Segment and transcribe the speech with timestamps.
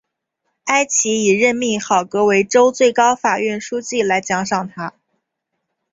[0.63, 4.95] 埃奇以任命赫格为州最高法院书记来奖赏他。